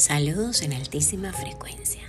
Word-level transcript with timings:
Saludos 0.00 0.62
en 0.62 0.72
altísima 0.72 1.30
frecuencia. 1.30 2.00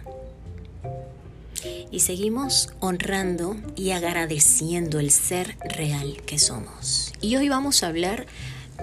Y 1.92 2.00
seguimos 2.00 2.70
honrando 2.80 3.58
y 3.76 3.92
agradeciendo 3.92 4.98
el 5.02 5.12
ser 5.12 5.58
real 5.60 6.22
que 6.26 6.40
somos. 6.40 7.12
Y 7.20 7.36
hoy 7.36 7.50
vamos 7.50 7.84
a 7.84 7.88
hablar 7.88 8.28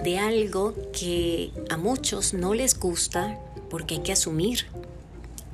de 0.03 0.19
algo 0.19 0.75
que 0.93 1.51
a 1.71 1.77
muchos 1.77 2.35
no 2.35 2.53
les 2.53 2.77
gusta 2.77 3.39
porque 3.71 3.95
hay 3.95 4.01
que 4.01 4.11
asumir. 4.11 4.67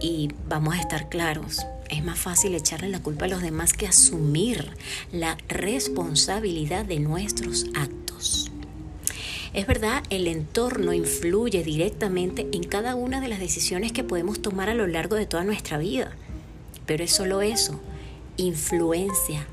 Y 0.01 0.31
vamos 0.49 0.75
a 0.75 0.81
estar 0.81 1.07
claros, 1.07 1.65
es 1.89 2.03
más 2.03 2.19
fácil 2.19 2.55
echarle 2.55 2.89
la 2.89 3.01
culpa 3.01 3.23
a 3.23 3.29
los 3.29 3.41
demás 3.41 3.71
que 3.71 3.87
asumir 3.87 4.69
la 5.13 5.37
responsabilidad 5.47 6.83
de 6.83 6.99
nuestros 6.99 7.67
actos. 7.73 8.51
Es 9.55 9.67
verdad, 9.67 10.03
el 10.09 10.27
entorno 10.27 10.91
influye 10.91 11.63
directamente 11.63 12.45
en 12.51 12.63
cada 12.63 12.95
una 12.95 13.21
de 13.21 13.29
las 13.29 13.39
decisiones 13.39 13.93
que 13.93 14.03
podemos 14.03 14.41
tomar 14.41 14.69
a 14.69 14.73
lo 14.73 14.85
largo 14.85 15.15
de 15.15 15.25
toda 15.25 15.45
nuestra 15.45 15.77
vida. 15.77 16.11
Pero 16.85 17.05
es 17.05 17.13
solo 17.13 17.41
eso, 17.41 17.79
influencia. 18.35 19.47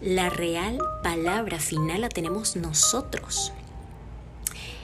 La 0.00 0.28
real 0.28 0.78
palabra 1.04 1.60
final 1.60 2.00
la 2.00 2.08
tenemos 2.08 2.56
nosotros. 2.56 3.52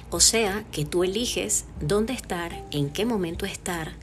O 0.09 0.21
sea, 0.21 0.65
que 0.71 0.85
tú 0.85 1.03
eliges 1.03 1.65
dónde 1.81 2.13
estar, 2.13 2.65
en 2.71 2.91
qué 2.91 3.05
momento 3.05 3.47
estar, 3.47 3.95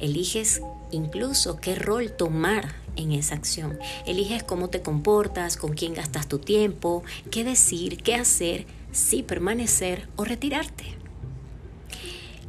eliges 0.00 0.60
incluso 0.90 1.60
qué 1.60 1.76
rol 1.76 2.10
tomar 2.10 2.74
en 2.96 3.12
esa 3.12 3.36
acción, 3.36 3.78
eliges 4.06 4.42
cómo 4.42 4.70
te 4.70 4.82
comportas, 4.82 5.56
con 5.56 5.74
quién 5.74 5.94
gastas 5.94 6.26
tu 6.26 6.40
tiempo, 6.40 7.04
qué 7.30 7.44
decir, 7.44 7.98
qué 8.02 8.16
hacer 8.16 8.66
si 8.96 9.22
permanecer 9.22 10.08
o 10.16 10.24
retirarte. 10.24 10.84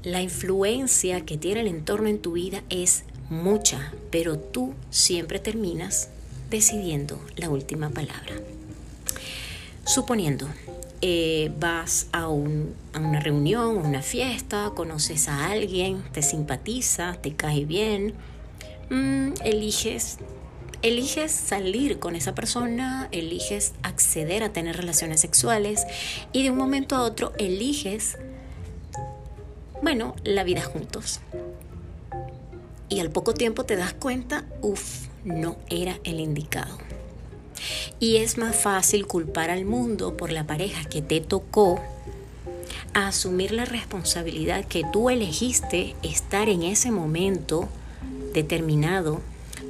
La 0.04 0.22
influencia 0.22 1.26
que 1.26 1.38
tiene 1.38 1.60
el 1.60 1.68
entorno 1.68 2.08
en 2.08 2.20
tu 2.20 2.32
vida 2.32 2.64
es 2.70 3.04
mucha, 3.30 3.92
pero 4.12 4.40
tú 4.40 4.74
siempre 4.90 5.40
terminas 5.40 6.08
decidiendo 6.50 7.20
la 7.36 7.50
última 7.50 7.90
palabra. 7.90 8.36
Suponiendo, 9.84 10.48
eh, 11.02 11.52
vas 11.60 12.08
a, 12.14 12.30
una 12.30 13.20
reunión, 13.20 13.76
una 13.78 14.02
fiesta, 14.02 14.72
conoces 14.74 15.28
a 15.28 15.48
alguien, 15.48 16.02
te 16.14 16.22
simpatiza, 16.22 17.16
te 17.22 17.36
cae 17.36 17.66
bien, 17.66 18.14
mm, 18.90 19.34
eliges 19.44 20.18
eliges 20.88 21.32
salir 21.32 22.00
con 22.00 22.16
esa 22.16 22.34
persona, 22.34 23.08
eliges 23.12 23.74
acceder 23.84 24.44
a 24.44 24.54
tener 24.54 24.78
relaciones 24.78 25.22
sexuales 25.22 25.86
y 26.34 26.44
de 26.44 26.52
un 26.52 26.58
momento 26.58 26.96
a 26.96 27.04
otro 27.04 27.34
eliges, 27.38 28.18
bueno, 29.82 30.16
la 30.24 30.44
vida 30.44 30.62
juntos. 30.62 31.20
Y 32.90 33.00
al 33.02 33.12
poco 33.12 33.34
tiempo 33.34 33.66
te 33.66 33.76
das 33.76 33.94
cuenta, 33.94 34.46
uff, 34.62 35.08
no 35.26 35.58
era 35.70 36.00
el 36.04 36.20
indicado. 36.20 36.78
Y 38.00 38.18
es 38.18 38.38
más 38.38 38.56
fácil 38.56 39.08
culpar 39.08 39.50
al 39.50 39.66
mundo 39.66 40.16
por 40.16 40.32
la 40.32 40.46
pareja 40.46 40.86
que 40.86 41.02
te 41.02 41.20
tocó 41.20 41.82
a 42.94 43.08
asumir 43.08 43.52
la 43.52 43.66
responsabilidad 43.66 44.66
que 44.66 44.84
tú 44.92 45.10
elegiste 45.10 45.96
estar 46.02 46.50
en 46.50 46.64
ese 46.64 46.92
momento 46.92 47.68
determinado 48.34 49.22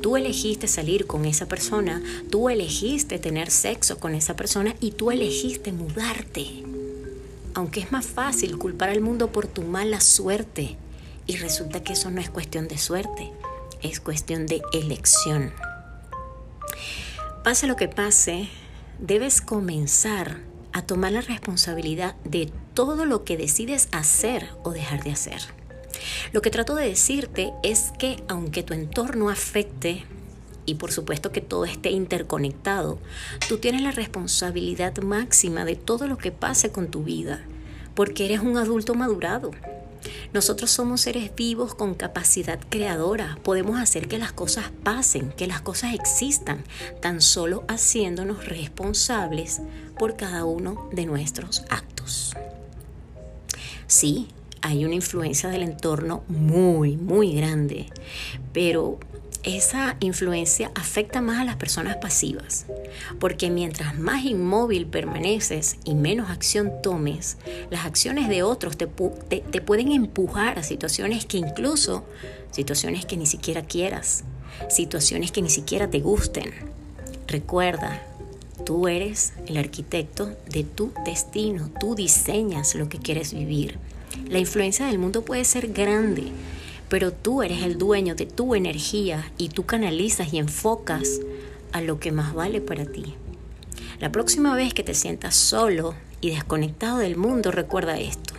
Tú 0.02 0.16
elegiste 0.16 0.68
salir 0.68 1.08
con 1.08 1.26
esa 1.26 1.48
persona, 1.48 2.02
tú 2.30 2.50
elegiste 2.50 3.20
tener 3.20 3.50
sexo 3.50 4.00
con 4.00 4.14
esa 4.16 4.36
persona 4.36 4.76
y 4.80 4.92
tú 4.92 5.12
elegiste 5.12 5.72
mudarte. 5.72 6.64
Aunque 7.54 7.80
es 7.80 7.92
más 7.92 8.06
fácil 8.06 8.58
culpar 8.58 8.90
al 8.90 9.02
mundo 9.02 9.32
por 9.32 9.48
tu 9.48 9.64
mala 9.64 10.00
suerte 10.00 10.78
y 11.26 11.38
resulta 11.38 11.84
que 11.84 11.94
eso 11.94 12.12
no 12.12 12.22
es 12.22 12.30
cuestión 12.30 12.68
de 12.68 12.78
suerte, 12.78 13.32
es 13.82 14.00
cuestión 14.00 14.46
de 14.46 14.62
elección. 14.74 15.52
Pase 17.44 17.66
lo 17.66 17.76
que 17.76 17.88
pase, 17.88 18.50
debes 19.00 19.42
comenzar 19.42 20.42
a 20.74 20.84
tomar 20.84 21.12
la 21.12 21.22
responsabilidad 21.22 22.16
de 22.24 22.52
todo 22.74 23.06
lo 23.06 23.24
que 23.24 23.38
decides 23.38 23.90
hacer 23.92 24.50
o 24.64 24.72
dejar 24.72 25.04
de 25.04 25.12
hacer. 25.12 25.57
Lo 26.32 26.42
que 26.42 26.52
trato 26.52 26.76
de 26.76 26.88
decirte 26.88 27.54
es 27.64 27.92
que 27.98 28.24
aunque 28.28 28.64
tu 28.64 28.74
entorno 28.74 29.30
afecte, 29.30 30.06
y 30.66 30.76
por 30.76 30.92
supuesto 30.92 31.32
que 31.32 31.42
todo 31.42 31.66
esté 31.66 31.92
interconectado, 31.92 33.00
tú 33.48 33.58
tienes 33.58 33.82
la 33.82 33.92
responsabilidad 33.92 34.98
máxima 34.98 35.66
de 35.66 35.76
todo 35.76 36.08
lo 36.08 36.18
que 36.18 36.32
pase 36.32 36.72
con 36.72 36.92
tu 36.92 37.04
vida, 37.04 37.42
porque 37.96 38.26
eres 38.26 38.42
un 38.42 38.58
adulto 38.58 38.94
madurado. 38.94 39.52
Nosotros 40.34 40.70
somos 40.70 41.02
seres 41.02 41.34
vivos 41.36 41.74
con 41.74 41.96
capacidad 41.96 42.60
creadora. 42.70 43.38
Podemos 43.44 43.80
hacer 43.80 44.08
que 44.08 44.18
las 44.18 44.34
cosas 44.34 44.66
pasen, 44.84 45.32
que 45.32 45.48
las 45.48 45.62
cosas 45.62 45.94
existan, 45.94 46.64
tan 47.02 47.22
solo 47.22 47.64
haciéndonos 47.68 48.46
responsables 48.46 49.62
por 49.98 50.16
cada 50.16 50.46
uno 50.46 50.90
de 50.92 51.06
nuestros 51.06 51.64
actos. 51.70 52.34
Sí, 53.88 54.28
hay 54.68 54.84
una 54.84 54.96
influencia 54.96 55.48
del 55.50 55.64
entorno 55.64 56.24
muy, 56.28 56.98
muy 56.98 57.34
grande, 57.34 57.86
pero 58.52 59.00
esa 59.44 59.96
influencia 60.02 60.72
afecta 60.76 61.22
más 61.22 61.40
a 61.40 61.46
las 61.46 61.56
personas 61.56 61.96
pasivas, 61.96 62.66
porque 63.18 63.50
mientras 63.50 63.98
más 63.98 64.26
inmóvil 64.26 64.86
permaneces 64.86 65.78
y 65.86 65.96
menos 65.96 66.30
acción 66.30 66.74
tomes, 66.84 67.38
las 67.70 67.86
acciones 67.86 68.28
de 68.28 68.44
otros 68.44 68.76
te, 68.76 68.88
te, 68.88 69.62
pueden 69.62 69.94
empujar 69.94 70.60
a 70.60 70.64
situaciones 70.64 71.26
que 71.26 71.38
incluso, 71.38 72.04
situaciones 72.52 73.06
que 73.06 73.16
ni 73.16 73.26
siquiera 73.26 73.62
quieras, 73.62 74.26
situaciones 74.70 75.32
que 75.32 75.42
ni 75.42 75.50
siquiera 75.50 75.90
te 75.90 76.02
gusten. 76.02 76.52
Recuerda, 77.26 78.04
tú 78.66 78.90
eres 78.90 79.32
el 79.46 79.56
arquitecto 79.56 80.36
de 80.50 80.66
tu 80.66 80.92
destino, 81.06 81.70
tú 81.80 81.96
diseñas 81.96 82.76
lo 82.76 82.90
que 82.90 82.98
quieres 82.98 83.34
vivir. 83.34 83.80
La 84.30 84.40
influencia 84.40 84.88
del 84.88 85.00
mundo 85.00 85.24
puede 85.24 85.46
ser 85.46 85.70
grande, 85.70 86.32
pero 86.90 87.12
tú 87.12 87.44
eres 87.44 87.64
el 87.64 87.78
dueño 87.78 88.16
de 88.16 88.26
tu 88.26 88.56
energía 88.56 89.32
y 89.38 89.50
tú 89.50 89.66
canalizas 89.66 90.34
y 90.34 90.38
enfocas 90.38 91.20
a 91.72 91.82
lo 91.82 92.00
que 92.00 92.12
más 92.12 92.34
vale 92.34 92.62
para 92.62 92.86
ti. 92.86 93.16
La 94.00 94.12
próxima 94.12 94.56
vez 94.56 94.74
que 94.74 94.84
te 94.84 94.94
sientas 94.94 95.36
solo 95.36 95.96
y 96.22 96.30
desconectado 96.30 96.98
del 97.00 97.18
mundo, 97.18 97.52
recuerda 97.52 98.00
esto. 98.00 98.34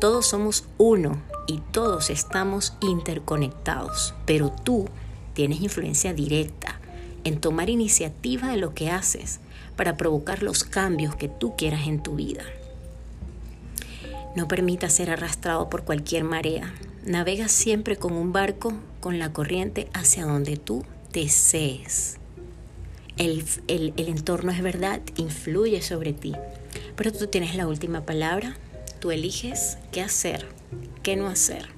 Todos 0.00 0.26
somos 0.26 0.64
uno 0.78 1.22
y 1.46 1.60
todos 1.72 2.10
estamos 2.10 2.74
interconectados, 2.80 4.14
pero 4.26 4.50
tú 4.50 4.88
tienes 5.32 5.60
influencia 5.60 6.12
directa 6.12 6.80
en 7.24 7.40
tomar 7.40 7.70
iniciativa 7.70 8.48
de 8.48 8.58
lo 8.58 8.74
que 8.74 8.90
haces 8.90 9.40
para 9.76 9.96
provocar 9.96 10.42
los 10.42 10.64
cambios 10.64 11.16
que 11.16 11.28
tú 11.28 11.56
quieras 11.56 11.86
en 11.86 12.02
tu 12.02 12.16
vida. 12.16 12.44
No 14.34 14.48
permita 14.48 14.88
ser 14.90 15.10
arrastrado 15.10 15.70
por 15.70 15.84
cualquier 15.84 16.24
marea. 16.24 16.74
Navega 17.04 17.48
siempre 17.48 17.96
con 17.96 18.14
un 18.14 18.32
barco 18.32 18.72
con 19.00 19.18
la 19.18 19.32
corriente 19.32 19.88
hacia 19.92 20.24
donde 20.24 20.56
tú 20.56 20.84
desees. 21.12 22.16
El, 23.16 23.44
el, 23.68 23.94
el 23.96 24.08
entorno 24.08 24.50
es 24.50 24.62
verdad, 24.62 25.00
influye 25.16 25.80
sobre 25.82 26.12
ti, 26.12 26.34
pero 26.96 27.12
tú 27.12 27.28
tienes 27.28 27.54
la 27.54 27.68
última 27.68 28.04
palabra. 28.04 28.56
Tú 28.98 29.12
eliges 29.12 29.78
qué 29.92 30.00
hacer, 30.00 30.46
qué 31.02 31.14
no 31.14 31.28
hacer. 31.28 31.68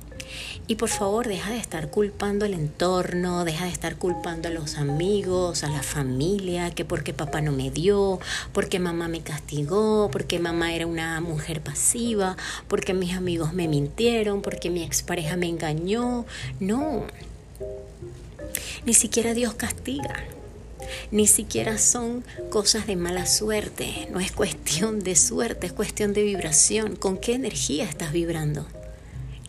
Y 0.67 0.77
por 0.77 0.89
favor, 0.89 1.29
deja 1.29 1.53
de 1.53 1.59
estar 1.59 1.91
culpando 1.91 2.45
al 2.45 2.55
entorno, 2.55 3.45
deja 3.45 3.67
de 3.67 3.71
estar 3.71 3.97
culpando 3.97 4.49
a 4.49 4.51
los 4.51 4.77
amigos, 4.77 5.63
a 5.63 5.71
la 5.71 5.83
familia, 5.83 6.71
que 6.71 6.85
porque 6.85 7.13
papá 7.13 7.41
no 7.41 7.53
me 7.53 7.71
dio, 7.71 8.19
porque 8.53 8.79
mamá 8.79 9.09
me 9.09 9.21
castigó, 9.21 10.11
porque 10.11 10.39
mamá 10.39 10.75
era 10.75 10.87
una 10.87 11.21
mujer 11.21 11.61
pasiva, 11.61 12.37
porque 12.69 12.95
mis 12.95 13.15
amigos 13.15 13.53
me 13.53 13.69
mintieron, 13.69 14.43
porque 14.43 14.71
mi 14.71 14.83
expareja 14.83 15.37
me 15.37 15.47
engañó. 15.47 16.27
No, 16.59 17.05
ni 18.85 18.95
siquiera 18.95 19.35
Dios 19.35 19.55
castiga. 19.55 20.25
Ni 21.11 21.27
siquiera 21.27 21.79
son 21.79 22.25
cosas 22.51 22.87
de 22.87 22.97
mala 22.97 23.27
suerte, 23.27 24.09
no 24.13 24.21
es 24.21 24.31
cuestión 24.31 25.01
de 25.01 25.17
suerte, 25.17 25.67
es 25.67 25.73
cuestión 25.73 26.13
de 26.13 26.23
vibración. 26.23 26.97
¿Con 26.97 27.19
qué 27.19 27.35
energía 27.35 27.85
estás 27.85 28.13
vibrando? 28.13 28.67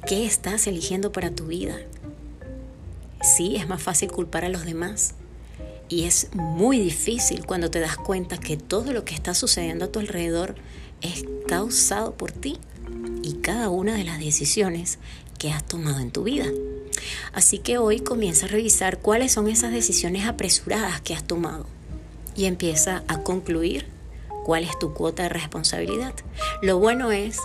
¿Qué 0.08 0.26
estás 0.26 0.68
eligiendo 0.68 1.12
para 1.12 1.32
tu 1.32 1.48
vida? 1.48 1.76
Sí, 3.22 3.58
es 3.58 3.68
más 3.68 3.84
fácil 3.84 4.10
culpar 4.10 4.46
a 4.46 4.50
los 4.50 4.64
demás. 4.64 5.16
Y 5.90 6.06
es 6.06 6.30
muy 6.34 6.80
difícil 6.80 7.46
cuando 7.46 7.70
te 7.70 7.82
das 7.82 7.98
cuenta 7.98 8.38
que 8.38 8.56
todo 8.56 8.94
lo 8.94 9.04
que 9.04 9.14
está 9.14 9.34
sucediendo 9.34 9.84
a 9.84 9.92
tu 9.92 10.00
alrededor 10.00 10.56
es 11.02 11.26
causado 11.50 12.16
por 12.16 12.32
ti 12.32 12.58
y 13.22 13.34
cada 13.42 13.68
una 13.68 13.96
de 13.96 14.06
las 14.06 14.20
decisiones 14.20 14.98
que 15.40 15.52
has 15.52 15.66
tomado 15.68 16.00
en 16.00 16.12
tu 16.12 16.24
vida. 16.24 16.46
Así 17.34 17.60
que 17.60 17.78
hoy 17.78 18.00
comienza 18.00 18.46
a 18.46 18.50
revisar 18.50 19.00
cuáles 19.00 19.34
son 19.34 19.50
esas 19.50 19.74
decisiones 19.74 20.26
apresuradas 20.26 21.02
que 21.02 21.16
has 21.16 21.26
tomado 21.26 21.66
y 22.34 22.46
empieza 22.46 23.04
a 23.10 23.24
concluir 23.24 23.88
cuál 24.46 24.64
es 24.64 24.80
tu 24.80 24.94
cuota 24.94 25.24
de 25.24 25.30
responsabilidad. 25.30 26.14
Lo 26.62 26.80
bueno 26.80 27.12
es 27.12 27.40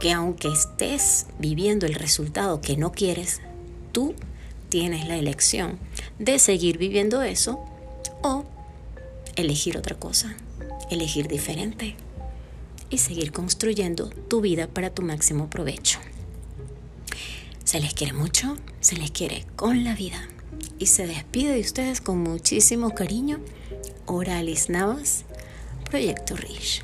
que 0.00 0.12
aunque 0.12 0.48
estés 0.48 1.26
viviendo 1.38 1.86
el 1.86 1.94
resultado 1.94 2.60
que 2.60 2.76
no 2.76 2.92
quieres, 2.92 3.40
tú 3.92 4.14
tienes 4.68 5.08
la 5.08 5.16
elección 5.16 5.78
de 6.18 6.38
seguir 6.38 6.78
viviendo 6.78 7.22
eso 7.22 7.64
o 8.22 8.44
elegir 9.36 9.76
otra 9.76 9.96
cosa, 9.96 10.36
elegir 10.90 11.28
diferente 11.28 11.96
y 12.90 12.98
seguir 12.98 13.32
construyendo 13.32 14.08
tu 14.08 14.40
vida 14.40 14.66
para 14.66 14.90
tu 14.90 15.02
máximo 15.02 15.50
provecho. 15.50 15.98
Se 17.64 17.80
les 17.80 17.92
quiere 17.92 18.12
mucho, 18.12 18.56
se 18.80 18.96
les 18.96 19.10
quiere 19.10 19.44
con 19.56 19.84
la 19.84 19.94
vida 19.94 20.28
y 20.78 20.86
se 20.86 21.06
despide 21.06 21.52
de 21.52 21.60
ustedes 21.60 22.00
con 22.00 22.18
muchísimo 22.18 22.94
cariño. 22.94 23.40
Oralis 24.06 24.70
Navas, 24.70 25.24
Proyecto 25.90 26.34
Rich. 26.34 26.82